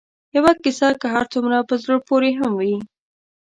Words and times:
یوه 0.35 0.51
کیسه 0.63 0.87
که 1.01 1.07
هر 1.15 1.25
څومره 1.33 1.57
په 1.69 1.75
زړه 1.83 1.97
پورې 2.07 2.29
هم 2.39 2.51
وي 2.59 2.75